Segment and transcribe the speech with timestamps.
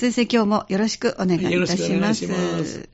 [0.00, 1.52] 先生、今日もよろしくお願いいたします。
[1.52, 2.88] よろしくお願いします。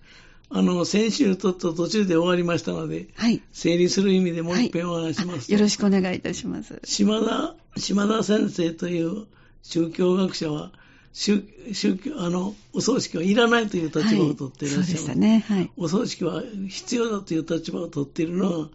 [0.50, 3.42] あの、先週とっと途中で終わりましたので、はい。
[3.52, 6.80] 整理する意味でもう一遍お話します、はい、よろしくお願いいたします。
[6.82, 9.26] 島田、島田先生という
[9.62, 10.72] 宗教学者は、
[11.12, 14.94] 宗宗教、あの、お葬式はいらないという立場を取っていらっしゃいます。
[14.94, 15.44] はい、そうでしたね。
[15.46, 15.70] はい。
[15.76, 18.68] お葬式は必要だという立場を取っているのは、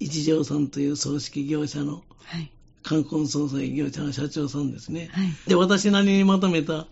[0.00, 2.50] 一条さんという葬式業者の、はい。
[2.82, 5.10] 冠婚葬祭業者の社長さんですね。
[5.12, 5.28] はい。
[5.46, 6.88] で、私なりにまとめた、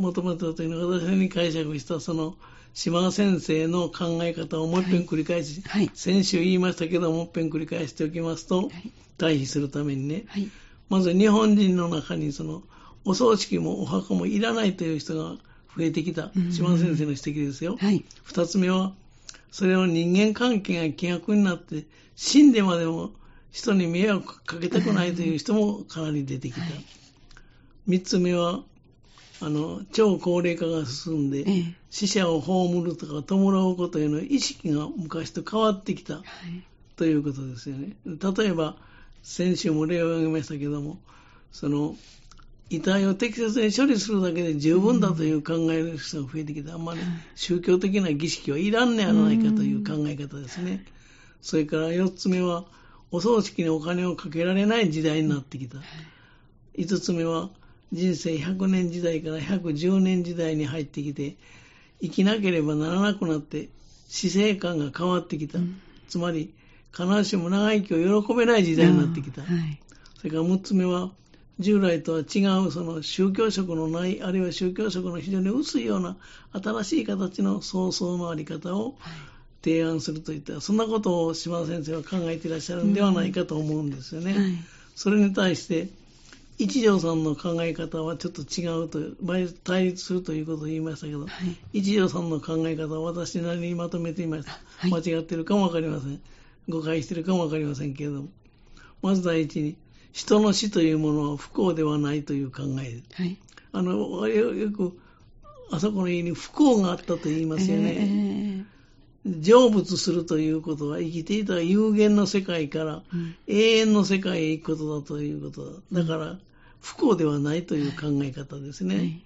[0.00, 2.36] まとめたというのは、私に解釈した、その、
[2.74, 10.48] 島先生の考え方をもう一遍繰り返し、はい、先週言いましたけど、もう一遍繰り返しておきますと、はい、対比するためにね、はい、
[10.88, 12.62] まず日本人の中にその
[13.04, 15.36] お葬式もお墓もいらないという人が
[15.76, 17.76] 増えてきた、島先生の指摘ですよ。
[18.24, 18.92] 二、つ目は、
[19.50, 23.12] それを人間関係が規約になって、死んでまでも
[23.50, 26.60] 人に迷惑かけたくないという人もかなり出てきた。
[27.86, 28.62] 三、つ目は、
[29.42, 36.24] あの、超高齢化が進んで、ええ、死者を葬るとか弔うことへの意識が昔と変わってきた、はい、
[36.96, 37.96] ということですよね。
[38.04, 38.76] 例えば、
[39.22, 40.98] 先週も例を挙げましたけども、
[41.52, 41.96] その、
[42.68, 47.00] 遺体を適切に処理するだけで十分だという考える人が増えてきて、あんまり
[47.34, 50.84] 宗教的な儀式はいらんねやないかという考え方ですね。
[51.42, 52.66] それから四つ目は、
[53.10, 55.78] お葬式にお金をかけられない時代になってきた。
[56.76, 57.50] 五つ目は、
[57.92, 61.36] 人生100年時代から110年時代に入ってきて、
[62.00, 63.68] 生きなければならなくなって、
[64.08, 65.58] 死生観が変わってきた。
[65.58, 66.52] うん、つまり、
[66.92, 69.42] 必ずしも長生きを喜べない時代になってきた。
[69.42, 69.80] はい、
[70.18, 71.10] それから6つ目は、
[71.58, 76.16] 従来とは違う、その宗教色のない、あるいは宗教色の非常に薄いような
[76.52, 78.96] 新しい形の創造のあり方を
[79.62, 84.32] 提案するといった、そんなことを島田先生は考えていらっしゃるんではないかと思うんですよね。
[84.32, 84.52] うんはい、
[84.96, 85.88] それに対して、
[86.62, 89.00] 一条さんの考え方はちょっと違うと、
[89.64, 91.26] 対立するということを言いましたけど、は
[91.72, 94.60] い、一条さんの考え方は私なりにまとめてみました。
[94.76, 96.20] はい、間違ってるかもわかりません。
[96.68, 98.28] 誤解してるかもわかりませんけれども。
[99.00, 99.76] まず第一に、
[100.12, 103.00] 人の死というものは不幸ではないという考え。
[103.14, 103.38] はい、
[103.72, 104.98] あの、よく、
[105.70, 108.66] あそこの家に不幸があったと言いますよね。
[109.24, 113.02] えー、成仏するということは生きていた有限の世界から
[113.46, 116.02] 永遠の世界へ行くことだということだ。
[116.02, 116.38] だから、
[116.80, 118.96] 不幸ではないという考え方ですね。
[118.96, 119.22] はい、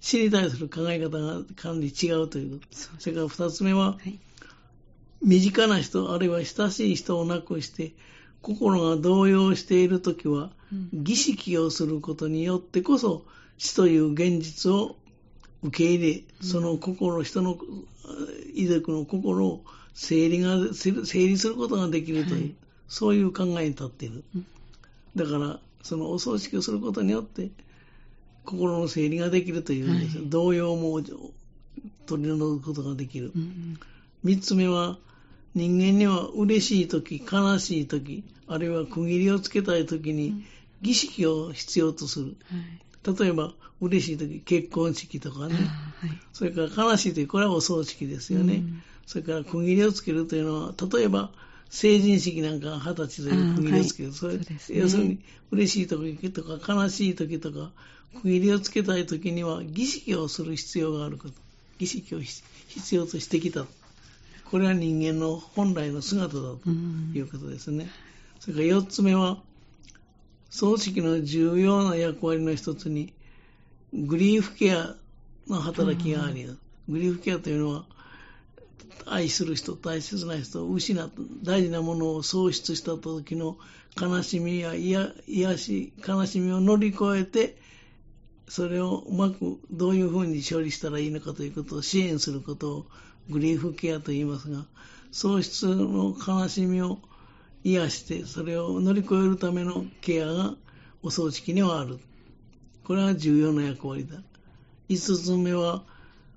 [0.00, 2.78] 死に対する考え方がかなり違うということ。
[2.98, 4.18] それから二つ目は、はい、
[5.22, 7.94] 身近な人、あるいは親しい人を亡くして、
[8.42, 13.24] 心が動揺しているときは、うん、儀式をすることによってこそ、
[13.58, 14.96] 死という現実を
[15.62, 17.58] 受け入れ、その心、人の
[18.54, 22.54] 遺族の心を整理が、整理することができるという、はい、
[22.88, 24.24] そういう考えに立っている。
[25.16, 27.50] だから、そのお葬式をすることによって、
[28.44, 31.00] 心の整理ができるというんです、はい、動揺も
[32.06, 33.32] 取り除くことができる。
[34.22, 34.98] 三、うん、つ目は、
[35.54, 40.44] 人間には嬉しい時、悲しい時、あるいは区切りをつけたい時に
[40.82, 42.36] 儀式を必要とする。
[43.04, 45.54] はい、例えば、嬉しい時、結婚式とかね。
[45.54, 45.60] は
[46.06, 48.56] い、それから悲しい時、これはお葬式ですよね。
[48.56, 51.30] うん、それから区切りをつけるというのは、例えば、
[51.70, 54.38] 成人式なんか二十歳という区切りですけど、それ、
[54.70, 55.18] 要するに
[55.50, 57.70] 嬉しい時とか悲しい時とか、
[58.14, 61.34] 区切りをつけたい時には儀式をする必要があること。
[61.78, 63.66] 儀式を必要としてきた。
[64.50, 66.60] これは人間の本来の姿だと
[67.14, 67.90] いうことですね。
[68.40, 69.42] それから四つ目は、
[70.50, 73.12] 葬式の重要な役割の一つに、
[73.92, 74.94] グリーフケア
[75.48, 76.46] の働きがあり、
[76.88, 77.84] グリーフケアというのは、
[79.06, 83.56] 愛する人、大切な人を失った、大事なものを喪失した時の
[84.00, 87.56] 悲しみや癒し、悲しみを乗り越えて、
[88.48, 92.86] それをうまくどういうふうに処理したらいいのかということを支援することを
[93.30, 94.64] グリーフケアと言いますが、
[95.12, 96.98] 喪失の悲しみを
[97.64, 100.54] 癒して、それを乗り越えるためのケアが
[101.02, 101.98] お葬式にはある。
[102.84, 104.18] これは重要な役割だ。
[104.88, 105.82] 五つ目は、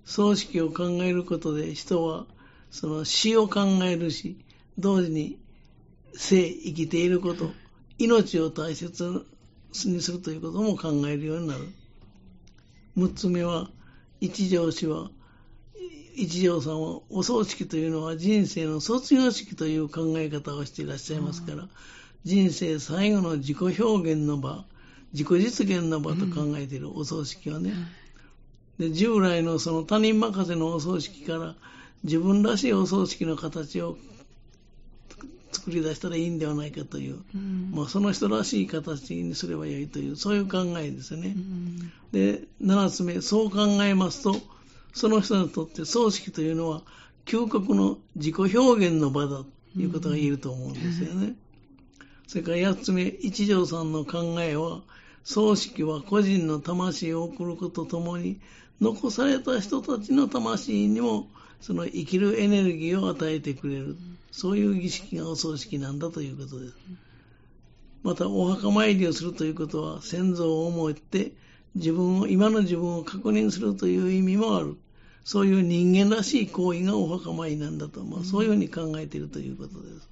[0.06, 2.26] 葬式を考えることで人は
[2.72, 4.38] その死を考えるし、
[4.78, 5.38] 同時に
[6.16, 7.52] 生、生きていること、
[7.98, 9.26] 命を大切
[9.86, 11.68] にするということも考えるようになる。
[12.96, 13.70] 六つ目は、
[14.22, 15.10] 一条氏は、
[16.16, 21.68] 一条さんはお葬式というのは人生の卒業式という考え方をしていらっしゃいますから、
[22.26, 24.66] 人生最後の自己表現の場、
[25.14, 27.74] 自己実現の場と考えているお葬式はね。
[28.78, 31.56] で従来のその他人任せのお葬式から
[32.04, 33.98] 自分らしいお葬式の形を
[35.10, 41.34] 作作り出したらいいんではないかという、うん、まあ、その人らしい形にすればいいという、そういう考えですね。
[41.36, 44.36] うん、で、7つ目、そう考えますと、
[44.94, 46.82] その人にとって葬式というのは、
[47.26, 49.46] 究極の自己表現の場だと
[49.78, 51.28] いうことが言えると思うんですよね。
[51.28, 51.38] うん、
[52.28, 54.82] それから8つ目、一条さんの考えは、
[55.24, 58.40] 葬式は個人の魂を送ることともに、
[58.82, 61.28] 残された人たちの魂にも
[61.62, 63.98] その生きるエネルギーを与えてくれる、
[64.32, 66.76] そういう儀式がお葬式なんだということです。
[68.04, 71.34] また、お墓参りをするということは、先祖を思って
[71.76, 74.78] 自分を、今の自分を確認するという意味もある。
[75.26, 80.10] そういう人間らしい行為がお墓参りなんだと、まあ、そういうふうに考えているということです。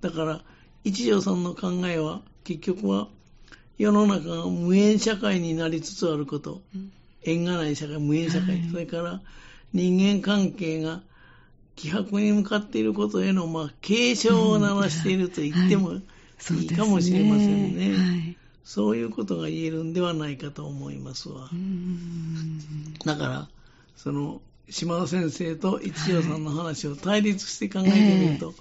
[0.00, 0.40] だから、
[0.84, 3.08] 一条さんの考えは、結局は、
[3.76, 6.62] 世の中が無縁社会になりつつあること、
[7.22, 9.20] 縁がない社会、無縁社会、それから
[9.72, 11.02] 人間関係が
[11.76, 17.96] 希薄に向かっていることへの、まあ、警鐘を鳴らしていると言ってもいいかもしれませんね。
[17.96, 18.36] はい
[18.70, 21.50] そういうことが言えるんではないかと思いますわ。
[23.04, 23.48] だから、
[23.96, 28.60] その、島田先生と一条さんの話を対立して考えてみると、はいえ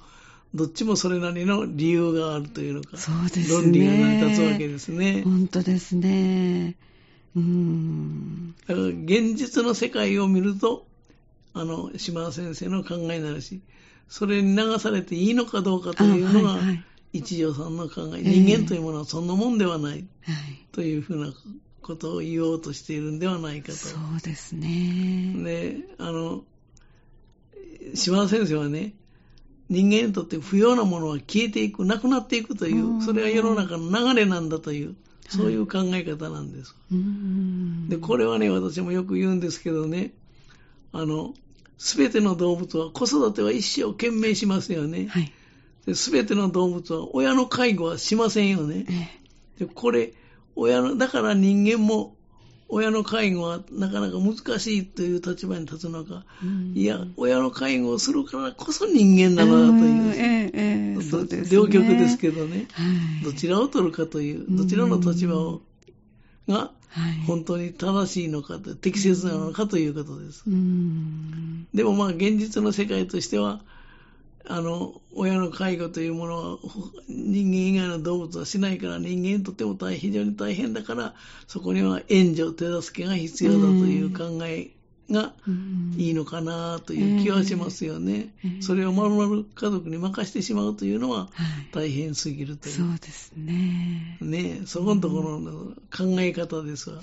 [0.56, 5.22] ー、どっちもそれなりの理由があるというのか、そうですね、論理が成り立つわけですね。
[5.24, 6.76] 本当ですね。
[7.36, 10.88] うんだから現実の世界を見ると、
[11.54, 13.62] あの、島田先生の考えになるし、
[14.07, 20.06] それに流されていいのかどうかというのが、はいはい、一条さんの考え、人間というものはそんなもんではない、
[20.72, 21.34] というふうな
[21.81, 23.78] ことを言おうとしているんではないかと。
[23.78, 25.34] そうですね。
[25.44, 26.44] で、あの、
[27.94, 28.94] 島田先生はね、
[29.69, 34.96] 人間にとって不要なものは消えていく、なくなっていくという、それが世の中の流れなんだという、
[35.30, 36.75] そういう考え方なんです。
[37.88, 40.13] で、これはね、私もよく言うんですけどね、
[40.91, 41.33] あの、
[41.77, 45.07] すべての動物は子育ては一生懸命しますよね。
[45.07, 45.33] はい。
[45.95, 48.86] すべての動物は親の介護はしませんよね。
[49.57, 50.13] でこれ、
[50.56, 52.15] 親の、だから人間も
[52.71, 56.24] 親の介護はなかなか難しいという立場に立つのか、
[56.75, 62.83] いや、親の介護をするからこそ人間だなという、えええ両極ですけどね、は
[63.21, 65.62] い、どちらを取るかという、どちらの立場を
[66.50, 66.72] が
[67.28, 70.44] 本当に正しいのか、適切なのかということです。
[71.74, 73.62] でもまあ現実の世界としては、
[74.48, 76.57] あの、親の介護というものは
[77.07, 81.13] 人間以外の動物はしないから人間にとっても大非常に大変だから、
[81.48, 84.72] そこには援助、手助けが必要だという考え
[85.12, 85.34] が
[85.98, 88.30] いいのかなという気はしますよね。
[88.62, 91.30] それをまるまる家族に任せてしまうというのは
[91.72, 92.76] 大変すぎるという。
[92.76, 94.18] そうですね。
[94.22, 95.52] ねそこのところの
[95.96, 97.02] 考え方ですわ。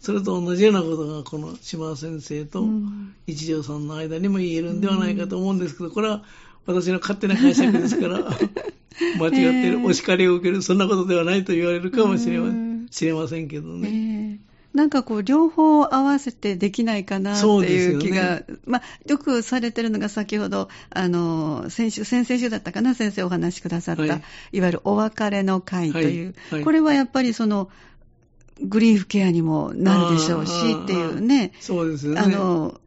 [0.00, 2.66] それと同じようなことがこの島田先生と
[3.26, 6.22] 一条さんの間にも言えるんではないかと思うんですけど、これは
[6.66, 8.18] 私の勝手な解釈ですから、
[9.18, 13.48] 間違ってる、お叱りを受ける、そんなことではないと言われるかもしれません。
[13.48, 13.88] けどね。
[14.74, 24.10] なんかこう、両方合わせてできないかなっていう気が、よね、まあ、よくされてるのが先ほど、あの、先週、先々週だったかな、先生お話しくださった、はい、
[24.52, 26.54] いわゆるお別れの会という、はい。
[26.56, 27.70] はい、これはやっぱりその、
[28.60, 30.52] グリーフケアにもなるでしょうし
[30.84, 32.20] っていうね、そうですね。
[32.20, 32.80] あの、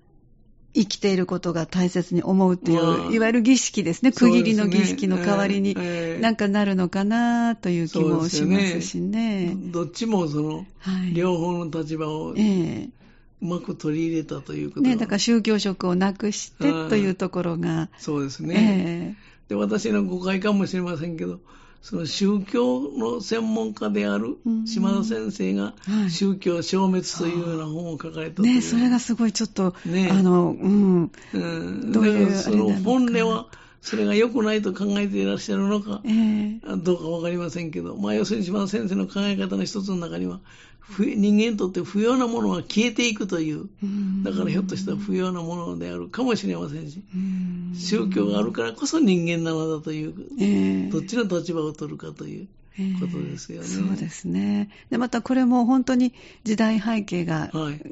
[0.78, 5.74] 生きていることが大切に思うっていう、いわゆる儀式ですね、区切りの儀式の代わりに、
[6.22, 9.18] なんかなるのかなという気もしますしね。
[9.48, 9.54] ね。
[9.56, 12.36] どっちもその、はい、両方の立場を、う
[13.42, 14.82] まく取り入れたということ。
[14.82, 17.90] ね、だから宗教色をなくしてというところが。
[17.98, 19.16] そうですね。
[19.48, 21.40] えー、で私の誤解かもしれませんけど、
[21.88, 25.74] その宗教の専門家である島田先生が、
[26.10, 33.48] 宗教消滅というような本を書かれたね、それがすごいちょっと、ね、あの、うん、うん、どういうその本音は、
[33.88, 40.42] それが良くないと考えていらっしゃるのか、えー、どうかわかりませんけど、まあ、要するに島田先生の考え方の一つの中には、
[41.00, 43.70] 人間にとって不要なものは消えていくという、
[44.26, 47.02] だからひょっとしたら不要なものであるかもしれませんし、
[47.80, 52.48] 宗教があるからこそ人間なのだという、どっちの立場を取るかという。
[53.00, 54.70] ことですよね、そうですね。
[54.92, 57.50] で、またこれも本当に時代背景が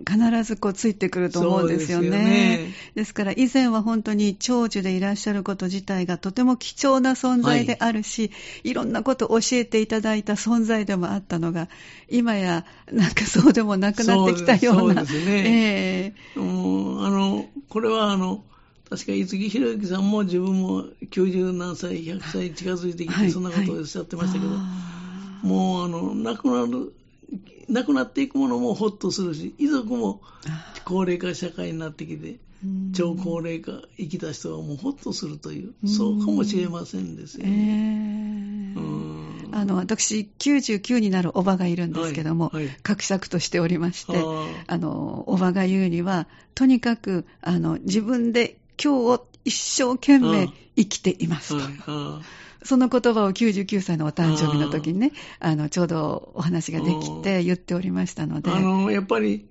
[0.07, 2.09] 必ずこうついてくると思うんですよね。
[2.09, 8.27] はい、ですねですから以前は本当に長寿でいらっしゃること自体がとても貴重な存在であるし、は
[8.63, 11.67] い、いろんなことを教えていただいた存在でもあったのが、
[12.09, 15.05] 今やなんかそうでもなくなってきたような。
[15.05, 16.13] そうですね。
[16.35, 18.43] えー、うあの、これはあの、
[18.89, 24.51] 確か、五木ひろゆきさんも自分も90何歳、100歳近づいてきて、そんなことをおっしゃってましたけど、
[25.47, 26.93] もう、あの、亡くなる、
[27.67, 30.21] 亡くなっていくものもほっとするし、遺族も
[30.85, 32.35] 高齢化社会になってきて、
[32.93, 38.73] 超高齢化、生きた人はもうほっとするという、そうかもしれませんですよね。
[38.75, 44.13] えー、あの私、99になるおばがいるんですけども、はいはい、としておりまして、
[44.67, 52.22] あのおばが言うには、とにかくあの自分で今日を一生懸命生きていますと。
[52.63, 58.50] その言葉を99歳のお誕生日の時にね、あのちょうどお話ができて言っておりましたので。
[58.50, 59.46] あのやっぱり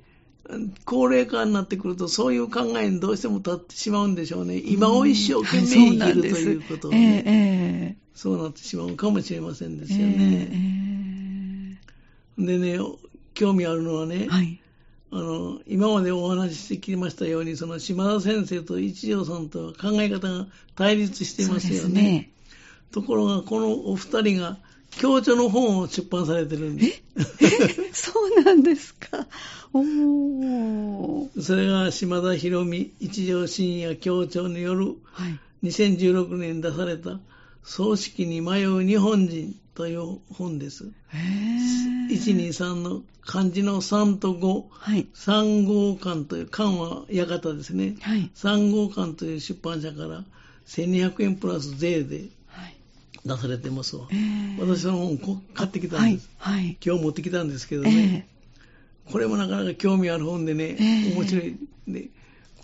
[0.84, 4.58] 高齢化になってくると、そういう考えにどうしても立ってしまうんでしょうね。
[4.58, 7.32] 今を一生懸命生きる、ということを、ね、えー
[7.90, 10.48] えー、そうなってしまうかもしれませんですよね。
[12.38, 12.78] えー、でね、
[13.32, 14.60] 興味あるのはね、はい、
[15.14, 22.02] あの今までお話ししてきましたように、その島田先生と一条さんと考え方が対立していますよね。
[22.02, 22.30] ね
[22.90, 24.58] ところが、このお二人が
[25.00, 27.02] 共著の本を出版されてるんです。
[27.40, 27.90] え？
[27.94, 29.28] そうなんですか。
[29.72, 34.96] おそれが島田博美一条深夜協調による、
[35.62, 37.20] 2016年出された
[37.64, 40.92] 葬式に迷う日本人という本です。
[42.10, 47.96] 123の漢字の3と5、はい、3号館という、館は館ですね。
[48.02, 50.24] はい、3号館という出版社から
[50.66, 52.26] 1200円プラス税で
[53.24, 54.08] 出されてますわ。
[54.60, 56.76] 私その本買ってきたんです、はい。
[56.84, 58.28] 今日持ってきたんですけどね。
[59.10, 60.76] これもなかなか興味ある本でね、
[61.16, 61.56] 面白い。
[61.88, 62.10] で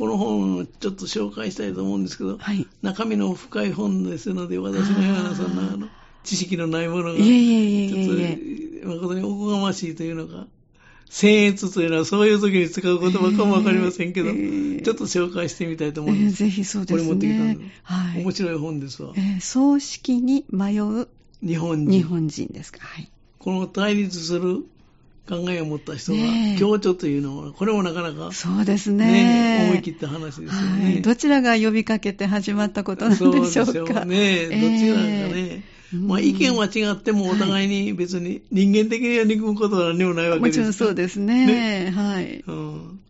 [0.00, 5.88] この本をちょっと紹介したいと思うんですけど、はい、中身の深い本ですので、私のようなそんなあの
[6.25, 10.47] 知識のないものが、ちょっと誠におこがましいというのか、
[11.11, 16.45] 僭越というのはそういう時に使う言葉かもわかりませんけど、えー、ちょっと紹介してみたいと思うんです。
[16.45, 17.07] えー、ぜひそうですね。
[17.07, 17.80] これ持ってきたんです。
[17.83, 18.23] はい。
[18.23, 19.12] 面白い本ですわ。
[19.16, 21.09] えー、葬式に迷う
[21.42, 21.90] 日本人。
[21.90, 22.78] 日本人ですか。
[22.80, 23.11] はい。
[23.38, 24.64] この対立する
[25.30, 26.18] 考えを持った人が、
[26.58, 29.06] 共著というのは、これもなかなか、そうですね。
[29.06, 31.02] ね思い切った話ですよね、はい。
[31.02, 33.40] どちらが呼びかけて始まったことなんでしょうか。
[33.40, 34.46] そうですよね。
[34.49, 35.62] どちらがね。
[35.92, 41.46] まあ、意見は違ってもお互いに別に人間的には憎むことは何もないわけですもちろんそうですね。
[41.46, 43.00] ねはい、うん。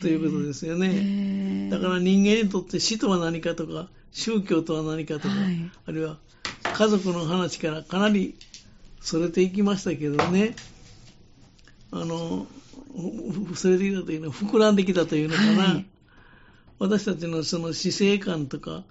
[0.00, 1.68] ということですよね。
[1.70, 6.18] だから人間にとって死とは何かとか、宗教とは何かとか、はい、あるいは
[6.62, 8.34] 家族の話からかなり
[9.00, 10.54] それていきましたけどね。
[11.92, 12.46] あの、
[13.54, 15.62] それでいたというのは膨らんできたというのかな。
[15.74, 15.86] はい、
[16.78, 18.82] 私たちのその死生観とか、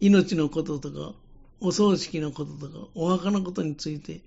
[0.00, 1.14] 命のこととか、
[1.60, 4.20] お葬式のこととか、お墓のことについて、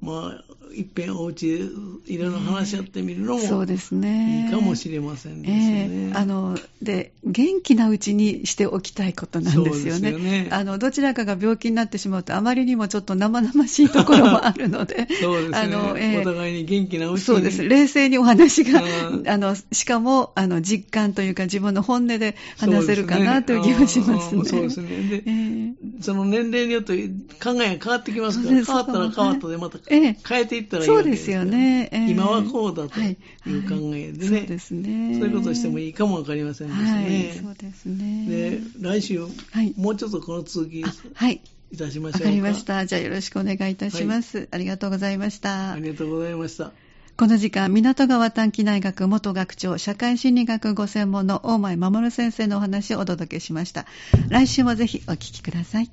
[0.00, 0.44] まあ、
[0.76, 1.64] いっぺんお家で
[2.12, 4.44] いろいろ話し合ってみるのも、そうですね。
[4.44, 5.88] いいかもしれませんですね。
[5.90, 10.12] えー、あの、で、元気なうちにしておきたいことなんですよね。
[10.12, 15.58] よねあの、どちらかが病気になってしまうと、あまりにもちょっと生々しいところもあるので、 そうですね。
[15.58, 17.24] あの、えー、お互いに元気なうちに。
[17.24, 17.66] そうです。
[17.66, 18.82] 冷静にお話が、
[19.26, 24.44] あの、しかも、あの、実感というか自分の本音で話せるかなという気がしますね。
[24.44, 24.88] そうですね。
[24.88, 27.08] で、えー、その年齢によって
[27.42, 36.86] 考えが変わってきますから、変わったら変わったでまたええ、変えていったらいいわけですよね、えー、今はこうだという考えでね、はいはい、そうですねそういうことをしてもいいかもわかりませんですね。
[36.86, 39.28] はい、そうですねで来週、は
[39.62, 41.40] い、もうちょっとこの続き、はい、
[41.72, 42.24] いたしましょうか。
[42.24, 42.86] わかりました。
[42.86, 45.72] じゃあよろしくお願いいたします、はい、ありがとうございました。
[45.72, 46.72] ありがとうございました。
[47.16, 53.86] この時間、港川短期大学元学長、社会心理学ご専門の大前守先生のお話をお届けしました。
[54.28, 55.84] 来週もぜひお聞きください。